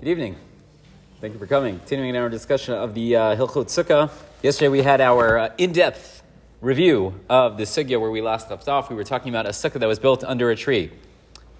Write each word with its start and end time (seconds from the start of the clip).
Good 0.00 0.08
evening. 0.08 0.36
Thank 1.20 1.34
you 1.34 1.38
for 1.38 1.46
coming. 1.46 1.78
Continuing 1.78 2.16
our 2.16 2.30
discussion 2.30 2.72
of 2.72 2.94
the 2.94 3.16
uh, 3.16 3.36
Hilchot 3.36 3.66
Sukkah. 3.66 4.10
Yesterday 4.42 4.68
we 4.68 4.80
had 4.80 5.02
our 5.02 5.38
uh, 5.38 5.52
in-depth 5.58 6.22
review 6.62 7.20
of 7.28 7.58
the 7.58 7.64
sugya 7.64 8.00
where 8.00 8.10
we 8.10 8.22
last 8.22 8.48
left 8.48 8.66
off. 8.66 8.88
We 8.88 8.96
were 8.96 9.04
talking 9.04 9.28
about 9.28 9.44
a 9.44 9.50
sukkah 9.50 9.78
that 9.78 9.86
was 9.86 9.98
built 9.98 10.24
under 10.24 10.50
a 10.50 10.56
tree. 10.56 10.90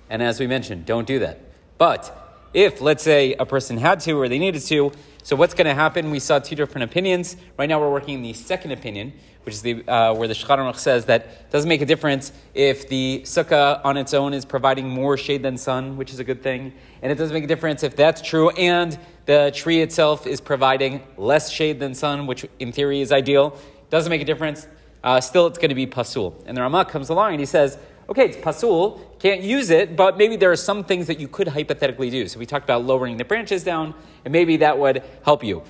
And 0.09 0.23
as 0.23 0.41
we 0.41 0.47
mentioned, 0.47 0.87
don't 0.87 1.07
do 1.07 1.19
that. 1.19 1.39
But 1.77 2.41
if, 2.55 2.81
let's 2.81 3.05
say, 3.05 3.35
a 3.35 3.45
person 3.45 3.77
had 3.77 4.01
to 4.01 4.13
or 4.13 4.27
they 4.27 4.39
needed 4.39 4.63
to, 4.63 4.91
so 5.23 5.37
what's 5.37 5.55
going 5.55 5.67
to 5.67 5.75
happen? 5.75 6.11
We 6.11 6.19
saw 6.19 6.39
two 6.39 6.57
different 6.57 6.85
opinions. 6.91 7.37
Right 7.59 7.69
now 7.69 7.79
we're 7.79 7.91
working 7.91 8.23
the 8.23 8.33
second 8.33 8.73
opinion, 8.73 9.13
which 9.45 9.55
is 9.55 9.63
the, 9.63 9.87
uh, 9.87 10.15
where 10.15 10.27
the 10.27 10.35
Shulchan 10.35 10.75
says 10.77 11.05
that 11.07 11.23
it 11.23 11.51
doesn't 11.51 11.69
make 11.69 11.83
a 11.83 11.87
difference 11.87 12.33
if 12.55 12.89
the 12.89 13.21
sukkah 13.25 13.81
on 13.85 13.97
its 13.97 14.15
own 14.15 14.33
is 14.33 14.45
providing 14.45 14.89
more 14.89 15.17
shade 15.17 15.43
than 15.43 15.59
sun, 15.59 15.97
which 15.97 16.13
is 16.13 16.21
a 16.21 16.25
good 16.25 16.43
thing. 16.43 16.73
And 17.03 17.13
it 17.13 17.17
doesn't 17.17 17.35
make 17.35 17.45
a 17.45 17.49
difference 17.49 17.83
if 17.83 17.97
that's 17.97 18.23
true 18.23 18.51
and 18.51 18.99
the 19.27 19.53
tree 19.55 19.81
itself 19.81 20.27
is 20.27 20.41
providing 20.41 21.03
less 21.17 21.51
shade 21.51 21.79
than 21.79 21.95
sun, 21.95 22.27
which 22.27 22.47
in 22.59 22.73
theory 22.73 23.01
is 23.01 23.13
ideal. 23.13 23.57
Doesn't 23.89 24.11
make 24.11 24.23
a 24.23 24.25
difference. 24.25 24.67
Uh, 25.05 25.21
still, 25.21 25.47
it's 25.47 25.59
going 25.59 25.69
to 25.69 25.75
be 25.75 25.87
pasul. 25.87 26.43
And 26.47 26.57
the 26.57 26.63
Rama 26.63 26.85
comes 26.85 27.11
along 27.11 27.33
and 27.33 27.41
he 27.41 27.47
says, 27.47 27.79
okay, 28.11 28.25
it's 28.25 28.37
pasul, 28.37 29.01
can't 29.21 29.41
use 29.41 29.71
it, 29.71 29.95
but 29.95 30.19
maybe 30.19 30.35
there 30.35 30.51
are 30.51 30.57
some 30.57 30.83
things 30.83 31.07
that 31.07 31.21
you 31.21 31.29
could 31.29 31.47
hypothetically 31.47 32.11
do. 32.11 32.27
So 32.27 32.41
we 32.41 32.47
talked 32.47 32.65
about 32.65 32.85
lowering 32.85 33.17
the 33.17 33.25
branches 33.25 33.63
down, 33.63 33.95
and 34.25 34.33
maybe 34.33 34.57
that 34.59 34.77
would 34.77 35.03
help 35.25 35.45
you. 35.45 35.63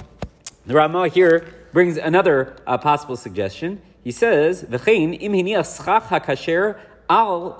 The 0.66 0.74
Rama 0.74 1.08
here 1.08 1.54
brings 1.72 1.98
another 1.98 2.56
uh, 2.66 2.78
possible 2.78 3.16
suggestion. 3.16 3.82
He 4.02 4.10
says, 4.10 4.64
"V'chein 4.64 5.20
im 5.20 5.34
schach 5.64 6.04
hakasher 6.04 6.78
al 7.08 7.56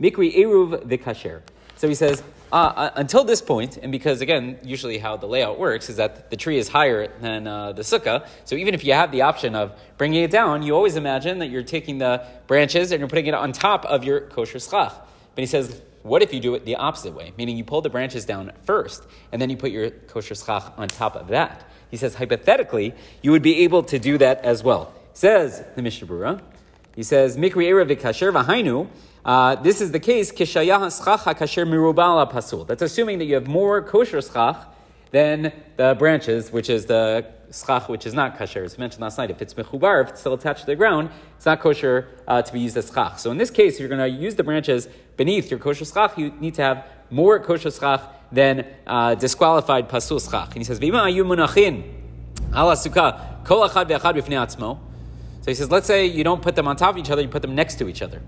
mikri 0.00 0.34
eruv 0.34 0.84
v'kasher." 0.86 1.40
So 1.80 1.88
he 1.88 1.94
says, 1.94 2.22
uh, 2.52 2.56
uh, 2.56 2.90
until 2.96 3.24
this 3.24 3.40
point, 3.40 3.78
and 3.78 3.90
because 3.90 4.20
again, 4.20 4.58
usually 4.62 4.98
how 4.98 5.16
the 5.16 5.26
layout 5.26 5.58
works 5.58 5.88
is 5.88 5.96
that 5.96 6.28
the 6.28 6.36
tree 6.36 6.58
is 6.58 6.68
higher 6.68 7.08
than 7.22 7.46
uh, 7.46 7.72
the 7.72 7.80
sukkah. 7.80 8.28
So 8.44 8.54
even 8.56 8.74
if 8.74 8.84
you 8.84 8.92
have 8.92 9.10
the 9.12 9.22
option 9.22 9.54
of 9.54 9.72
bringing 9.96 10.22
it 10.22 10.30
down, 10.30 10.62
you 10.62 10.76
always 10.76 10.96
imagine 10.96 11.38
that 11.38 11.46
you're 11.46 11.62
taking 11.62 11.96
the 11.96 12.22
branches 12.46 12.92
and 12.92 13.00
you're 13.00 13.08
putting 13.08 13.28
it 13.28 13.32
on 13.32 13.52
top 13.52 13.86
of 13.86 14.04
your 14.04 14.20
kosher 14.20 14.60
schach. 14.60 14.92
But 15.34 15.40
he 15.40 15.46
says, 15.46 15.80
what 16.02 16.20
if 16.20 16.34
you 16.34 16.40
do 16.40 16.54
it 16.54 16.66
the 16.66 16.76
opposite 16.76 17.14
way? 17.14 17.32
Meaning 17.38 17.56
you 17.56 17.64
pull 17.64 17.80
the 17.80 17.88
branches 17.88 18.26
down 18.26 18.52
first, 18.64 19.02
and 19.32 19.40
then 19.40 19.48
you 19.48 19.56
put 19.56 19.70
your 19.70 19.88
kosher 19.88 20.34
schach 20.34 20.70
on 20.76 20.86
top 20.88 21.16
of 21.16 21.28
that. 21.28 21.64
He 21.90 21.96
says, 21.96 22.14
hypothetically, 22.14 22.92
you 23.22 23.30
would 23.30 23.42
be 23.42 23.60
able 23.60 23.84
to 23.84 23.98
do 23.98 24.18
that 24.18 24.44
as 24.44 24.62
well. 24.62 24.92
Says 25.14 25.64
the 25.76 25.80
Mishnah 25.80 26.08
Berurah, 26.08 26.42
he 26.94 27.02
says, 27.02 27.36
Mikri 27.36 27.66
Erev 27.66 27.96
v'kasher 27.96 28.32
v'hainu, 28.32 28.88
uh, 29.24 29.54
this 29.56 29.80
is 29.80 29.92
the 29.92 30.00
case, 30.00 30.32
kishayah 30.32 31.04
schach 31.04 31.36
kasher 31.36 31.66
mirubala 31.66 32.30
pasul. 32.30 32.66
That's 32.66 32.82
assuming 32.82 33.18
that 33.18 33.26
you 33.26 33.34
have 33.34 33.46
more 33.46 33.82
kosher 33.82 34.22
schach 34.22 34.66
than 35.10 35.52
the 35.76 35.94
branches, 35.98 36.50
which 36.50 36.70
is 36.70 36.86
the 36.86 37.26
schach, 37.52 37.88
which 37.88 38.06
is 38.06 38.14
not 38.14 38.38
kosher. 38.38 38.64
As 38.64 38.78
mentioned 38.78 39.02
last 39.02 39.18
night, 39.18 39.30
if 39.30 39.42
it's 39.42 39.54
mechubar, 39.54 40.02
if 40.02 40.10
it's 40.10 40.20
still 40.20 40.34
attached 40.34 40.60
to 40.60 40.66
the 40.66 40.76
ground, 40.76 41.10
it's 41.36 41.46
not 41.46 41.60
kosher 41.60 42.08
uh, 42.26 42.40
to 42.40 42.52
be 42.52 42.60
used 42.60 42.76
as 42.76 42.90
schach. 42.90 43.18
So 43.18 43.30
in 43.30 43.36
this 43.38 43.50
case, 43.50 43.74
if 43.74 43.80
you're 43.80 43.88
going 43.88 44.00
to 44.00 44.08
use 44.08 44.36
the 44.36 44.44
branches 44.44 44.88
beneath 45.16 45.50
your 45.50 45.60
kosher 45.60 45.84
schach, 45.84 46.16
you 46.16 46.32
need 46.40 46.54
to 46.54 46.62
have 46.62 46.86
more 47.10 47.38
kosher 47.40 47.70
schach 47.70 48.02
than 48.32 48.66
uh, 48.86 49.14
disqualified 49.16 49.88
pasul 49.88 50.18
schach. 50.18 50.48
And 50.48 50.58
he 50.58 50.64
says, 50.64 50.80
"V'ima 50.80 51.02
ayu 51.02 51.24
munachin 51.24 51.82
ala 52.54 52.74
sukkah 52.74 53.44
kol 53.44 53.68
achad 53.68 53.88
ve'achad 53.88 54.14
b'fnei 54.14 54.38
atzmo." 54.46 54.78
So 55.40 55.50
he 55.50 55.54
says, 55.54 55.70
let's 55.70 55.86
say 55.86 56.06
you 56.06 56.24
don't 56.24 56.42
put 56.42 56.56
them 56.56 56.68
on 56.68 56.76
top 56.76 56.94
of 56.94 56.98
each 56.98 57.10
other, 57.10 57.22
you 57.22 57.28
put 57.28 57.42
them 57.42 57.54
next 57.54 57.76
to 57.76 57.88
each 57.88 58.02
other 58.02 58.20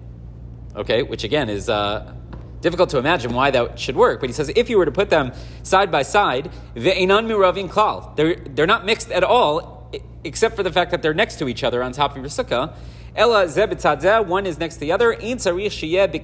okay, 0.76 1.02
which 1.02 1.24
again 1.24 1.48
is 1.48 1.68
uh, 1.68 2.14
difficult 2.60 2.90
to 2.90 2.98
imagine 2.98 3.32
why 3.32 3.50
that 3.50 3.76
should 3.78 3.96
work. 3.96 4.20
But 4.20 4.28
he 4.28 4.34
says 4.34 4.52
if 4.54 4.70
you 4.70 4.78
were 4.78 4.84
to 4.84 4.92
put 4.92 5.10
them 5.10 5.32
side 5.62 5.90
by 5.90 6.02
side, 6.02 6.50
they're 6.74 8.36
they're 8.36 8.66
not 8.66 8.84
mixed 8.84 9.10
at 9.10 9.24
all, 9.24 9.90
except 10.24 10.56
for 10.56 10.62
the 10.62 10.72
fact 10.72 10.90
that 10.90 11.02
they're 11.02 11.14
next 11.14 11.38
to 11.38 11.48
each 11.48 11.64
other 11.64 11.82
on 11.82 11.92
top 11.92 12.10
of 12.12 12.18
your 12.18 12.26
sukkah. 12.26 12.74
Ella 13.14 13.44
zebitzadzeh, 13.44 14.26
one 14.26 14.46
is 14.46 14.58
next 14.58 14.76
to 14.76 14.80
the 14.80 14.92
other. 14.92 15.12
In 15.12 15.36
that 15.36 16.18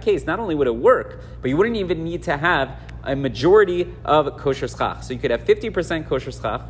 case, 0.00 0.26
not 0.26 0.38
only 0.38 0.54
would 0.54 0.68
it 0.68 0.76
work, 0.76 1.24
but 1.42 1.48
you 1.48 1.56
wouldn't 1.56 1.76
even 1.76 2.04
need 2.04 2.22
to 2.22 2.36
have 2.36 2.78
a 3.02 3.16
majority 3.16 3.92
of 4.04 4.36
kosher 4.36 4.68
schach. 4.68 5.02
So 5.02 5.12
you 5.12 5.18
could 5.18 5.32
have 5.32 5.44
50% 5.44 6.08
kosher 6.08 6.30
schach, 6.30 6.62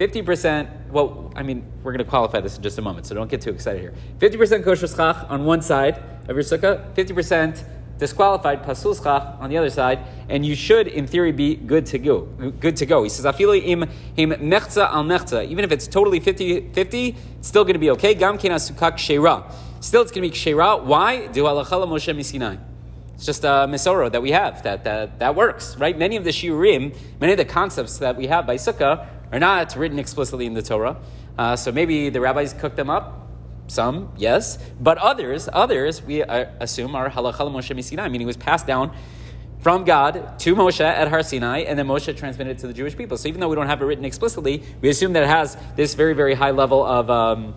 50%, 0.00 0.88
well, 0.88 1.30
I 1.36 1.42
mean, 1.42 1.62
we're 1.82 1.92
going 1.92 2.02
to 2.02 2.08
qualify 2.08 2.40
this 2.40 2.56
in 2.56 2.62
just 2.62 2.78
a 2.78 2.82
moment, 2.82 3.06
so 3.06 3.14
don't 3.14 3.30
get 3.30 3.42
too 3.42 3.50
excited 3.50 3.82
here. 3.82 3.92
50% 4.18 4.64
kosher 4.64 4.88
schach 4.88 5.26
on 5.28 5.44
one 5.44 5.60
side 5.60 6.02
of 6.26 6.34
your 6.34 6.42
sukkah, 6.42 6.90
50% 6.94 7.62
disqualified 7.98 8.62
pasul 8.62 8.94
schach 8.94 9.38
on 9.38 9.50
the 9.50 9.58
other 9.58 9.68
side, 9.68 9.98
and 10.30 10.46
you 10.46 10.54
should, 10.54 10.88
in 10.88 11.06
theory, 11.06 11.32
be 11.32 11.54
good 11.54 11.84
to 11.84 11.98
go. 11.98 12.20
Good 12.60 12.78
to 12.78 12.86
go. 12.86 13.02
He 13.02 13.10
says, 13.10 13.26
afili 13.26 13.62
im 13.62 13.82
him 14.16 14.30
mechza 14.30 14.90
al 14.90 15.04
mechza. 15.04 15.46
Even 15.46 15.66
if 15.66 15.70
it's 15.70 15.86
totally 15.86 16.18
50-50, 16.18 17.16
it's 17.38 17.48
still 17.48 17.64
going 17.64 17.74
to 17.74 17.78
be 17.78 17.90
okay. 17.90 18.14
Gam 18.14 18.38
kena 18.38 18.54
sukkah 18.54 18.92
kshera. 18.92 19.52
Still, 19.80 20.00
it's 20.00 20.12
going 20.12 20.22
to 20.22 20.30
be 20.30 20.34
kshera. 20.34 20.82
Why? 20.82 21.26
Do 21.26 21.44
halachala 21.44 21.86
Moshe 21.86 22.16
misinai. 22.16 22.58
It's 23.20 23.26
just 23.26 23.44
a 23.44 23.68
misoro 23.68 24.10
that 24.10 24.22
we 24.22 24.30
have 24.30 24.62
that, 24.62 24.84
that 24.84 25.18
that 25.18 25.34
works, 25.34 25.76
right? 25.76 25.94
Many 25.94 26.16
of 26.16 26.24
the 26.24 26.30
shiurim, 26.30 26.96
many 27.20 27.32
of 27.32 27.36
the 27.36 27.44
concepts 27.44 27.98
that 27.98 28.16
we 28.16 28.28
have 28.28 28.46
by 28.46 28.56
sukkah 28.56 29.06
are 29.30 29.38
not 29.38 29.76
written 29.76 29.98
explicitly 29.98 30.46
in 30.46 30.54
the 30.54 30.62
Torah. 30.62 30.96
Uh, 31.36 31.54
so 31.54 31.70
maybe 31.70 32.08
the 32.08 32.18
rabbis 32.18 32.54
cooked 32.54 32.76
them 32.76 32.88
up. 32.88 33.28
Some, 33.66 34.10
yes, 34.16 34.56
but 34.80 34.96
others, 34.96 35.50
others 35.52 36.02
we 36.02 36.22
uh, 36.22 36.46
assume 36.60 36.94
are 36.94 37.10
halachah 37.10 37.40
Moshe 37.52 37.76
Misinai, 37.76 38.10
meaning 38.10 38.22
it 38.22 38.24
was 38.24 38.38
passed 38.38 38.66
down 38.66 38.96
from 39.58 39.84
God 39.84 40.38
to 40.38 40.54
Moshe 40.54 40.80
at 40.80 41.08
Har 41.08 41.22
Sinai, 41.22 41.58
and 41.58 41.78
then 41.78 41.88
Moshe 41.88 42.16
transmitted 42.16 42.52
it 42.52 42.60
to 42.60 42.68
the 42.68 42.72
Jewish 42.72 42.96
people. 42.96 43.18
So 43.18 43.28
even 43.28 43.42
though 43.42 43.50
we 43.50 43.54
don't 43.54 43.66
have 43.66 43.82
it 43.82 43.84
written 43.84 44.06
explicitly, 44.06 44.62
we 44.80 44.88
assume 44.88 45.12
that 45.12 45.24
it 45.24 45.28
has 45.28 45.58
this 45.76 45.92
very, 45.92 46.14
very 46.14 46.32
high 46.32 46.52
level 46.52 46.82
of. 46.82 47.10
Um, 47.10 47.54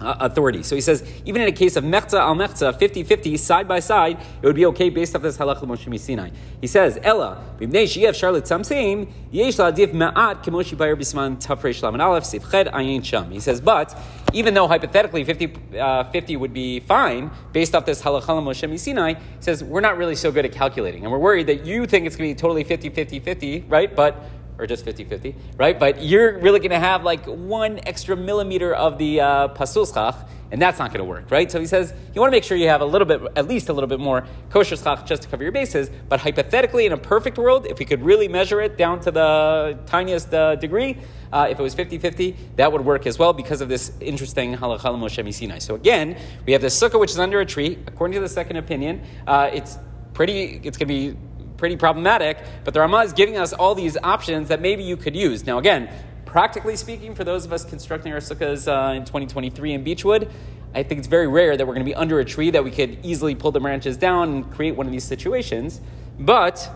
uh, 0.00 0.16
authority. 0.20 0.62
So 0.62 0.74
he 0.74 0.80
says, 0.80 1.04
even 1.24 1.42
in 1.42 1.48
a 1.48 1.52
case 1.52 1.76
of 1.76 1.84
mechza 1.84 2.18
al 2.18 2.34
mechza, 2.34 2.78
50-50, 2.78 3.38
side 3.38 3.68
by 3.68 3.80
side, 3.80 4.18
it 4.42 4.46
would 4.46 4.56
be 4.56 4.66
okay 4.66 4.90
based 4.90 5.16
off 5.16 5.22
this 5.22 5.36
halach 5.36 5.60
Moshe 5.60 5.98
Sinai. 5.98 6.30
He 6.60 6.66
says, 6.66 6.98
Ella, 7.02 7.42
b'bnei 7.58 7.84
sheyev 7.84 8.14
charlotte 8.14 8.44
samseim, 8.44 9.10
yesh 9.30 9.56
la'adif 9.56 9.92
ma'at 9.92 10.44
kemoshi 10.44 10.76
bayar 10.76 10.96
bisman 10.96 11.42
tafrei 11.42 11.74
shlam 11.74 12.00
aleph 12.00 12.24
sifched 12.24 12.70
ayin 12.72 13.04
sham. 13.04 13.30
He 13.30 13.40
says, 13.40 13.60
but, 13.60 13.96
even 14.32 14.52
though 14.54 14.68
hypothetically 14.68 15.24
50, 15.24 15.78
uh, 15.78 16.04
50 16.04 16.36
would 16.36 16.52
be 16.52 16.80
fine, 16.80 17.30
based 17.52 17.74
off 17.74 17.86
this 17.86 18.02
halach 18.02 18.22
Moshe 18.22 18.78
Sinai, 18.78 19.14
he 19.14 19.20
says, 19.40 19.64
we're 19.64 19.80
not 19.80 19.96
really 19.96 20.14
so 20.14 20.30
good 20.30 20.44
at 20.44 20.52
calculating. 20.52 21.02
And 21.02 21.10
we're 21.10 21.18
worried 21.18 21.46
that 21.46 21.64
you 21.64 21.86
think 21.86 22.06
it's 22.06 22.16
going 22.16 22.30
to 22.30 22.34
be 22.34 22.40
totally 22.40 22.64
50-50-50, 22.64 23.64
right? 23.70 23.94
But 23.94 24.22
or 24.58 24.66
just 24.66 24.84
50-50, 24.84 25.34
right? 25.56 25.78
But 25.78 26.02
you're 26.02 26.38
really 26.38 26.58
going 26.58 26.72
to 26.72 26.78
have 26.78 27.04
like 27.04 27.24
one 27.26 27.80
extra 27.86 28.16
millimeter 28.16 28.74
of 28.74 28.98
the 28.98 29.20
uh, 29.20 29.48
pasul 29.48 29.86
schach, 29.86 30.16
and 30.50 30.60
that's 30.60 30.78
not 30.78 30.90
going 30.92 30.98
to 30.98 31.04
work, 31.04 31.30
right? 31.30 31.50
So 31.50 31.60
he 31.60 31.66
says 31.66 31.92
you 32.14 32.20
want 32.20 32.32
to 32.32 32.36
make 32.36 32.42
sure 32.42 32.56
you 32.56 32.68
have 32.68 32.80
a 32.80 32.84
little 32.84 33.06
bit, 33.06 33.20
at 33.36 33.46
least 33.46 33.68
a 33.68 33.72
little 33.72 33.88
bit 33.88 34.00
more 34.00 34.26
kosher 34.50 34.76
schach 34.76 35.06
just 35.06 35.22
to 35.22 35.28
cover 35.28 35.42
your 35.42 35.52
bases. 35.52 35.90
But 36.08 36.20
hypothetically, 36.20 36.86
in 36.86 36.92
a 36.92 36.96
perfect 36.96 37.38
world, 37.38 37.66
if 37.66 37.78
we 37.78 37.84
could 37.84 38.02
really 38.02 38.28
measure 38.28 38.60
it 38.60 38.76
down 38.76 39.00
to 39.00 39.10
the 39.10 39.78
tiniest 39.86 40.32
uh, 40.34 40.56
degree, 40.56 40.96
uh, 41.32 41.46
if 41.50 41.60
it 41.60 41.62
was 41.62 41.74
50-50, 41.74 42.34
that 42.56 42.72
would 42.72 42.84
work 42.84 43.06
as 43.06 43.18
well 43.18 43.32
because 43.32 43.60
of 43.60 43.68
this 43.68 43.92
interesting 44.00 44.56
halachah 44.56 44.98
Moshe 44.98 45.34
Sinai. 45.34 45.58
So 45.58 45.74
again, 45.74 46.16
we 46.46 46.52
have 46.52 46.62
this 46.62 46.78
sukkah 46.78 46.98
which 46.98 47.10
is 47.10 47.18
under 47.18 47.40
a 47.40 47.46
tree. 47.46 47.78
According 47.86 48.14
to 48.14 48.20
the 48.20 48.28
second 48.28 48.56
opinion, 48.56 49.02
uh, 49.26 49.50
it's 49.52 49.78
pretty, 50.14 50.60
it's 50.64 50.78
going 50.78 50.88
to 50.88 51.12
be 51.12 51.16
pretty 51.58 51.76
problematic, 51.76 52.38
but 52.64 52.72
the 52.72 52.80
Rama 52.80 52.98
is 52.98 53.12
giving 53.12 53.36
us 53.36 53.52
all 53.52 53.74
these 53.74 53.98
options 54.02 54.48
that 54.48 54.62
maybe 54.62 54.82
you 54.82 54.96
could 54.96 55.14
use. 55.14 55.44
Now, 55.44 55.58
again, 55.58 55.90
practically 56.24 56.76
speaking, 56.76 57.14
for 57.14 57.24
those 57.24 57.44
of 57.44 57.52
us 57.52 57.64
constructing 57.64 58.12
our 58.12 58.20
sukkahs 58.20 58.66
uh, 58.66 58.94
in 58.94 59.04
2023 59.04 59.72
in 59.74 59.84
Beechwood, 59.84 60.30
I 60.74 60.82
think 60.82 60.98
it's 60.98 61.08
very 61.08 61.26
rare 61.26 61.56
that 61.56 61.66
we're 61.66 61.74
going 61.74 61.84
to 61.84 61.90
be 61.90 61.94
under 61.94 62.20
a 62.20 62.24
tree 62.24 62.50
that 62.50 62.62
we 62.62 62.70
could 62.70 62.98
easily 63.04 63.34
pull 63.34 63.50
the 63.50 63.60
branches 63.60 63.96
down 63.96 64.28
and 64.28 64.50
create 64.52 64.76
one 64.76 64.86
of 64.86 64.92
these 64.92 65.04
situations. 65.04 65.80
But 66.18 66.70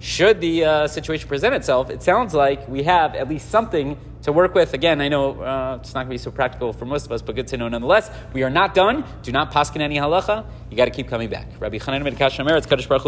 should 0.00 0.40
the 0.40 0.64
uh, 0.64 0.88
situation 0.88 1.28
present 1.28 1.54
itself, 1.54 1.90
it 1.90 2.02
sounds 2.02 2.34
like 2.34 2.66
we 2.68 2.84
have 2.84 3.14
at 3.14 3.28
least 3.28 3.50
something 3.50 3.98
to 4.22 4.32
work 4.32 4.54
with. 4.54 4.74
Again, 4.74 5.00
I 5.00 5.08
know 5.08 5.40
uh, 5.42 5.78
it's 5.80 5.94
not 5.94 6.00
going 6.00 6.10
to 6.10 6.14
be 6.14 6.18
so 6.18 6.30
practical 6.30 6.72
for 6.72 6.86
most 6.86 7.06
of 7.06 7.12
us, 7.12 7.22
but 7.22 7.34
good 7.34 7.48
to 7.48 7.56
know 7.56 7.68
nonetheless. 7.68 8.10
We 8.32 8.42
are 8.42 8.50
not 8.50 8.74
done. 8.74 9.04
Do 9.22 9.32
not 9.32 9.52
paskin 9.52 9.80
any 9.80 9.96
halacha. 9.96 10.44
You 10.70 10.76
got 10.76 10.86
to 10.86 10.90
keep 10.90 11.08
coming 11.08 11.28
back. 11.28 11.46
Rabbi 11.58 11.78
Chanan 11.78 12.04
ben 12.04 12.16
Kashamer, 12.16 12.56
it's 12.56 12.66
Kaddish 12.66 12.86
Baruch 12.86 13.02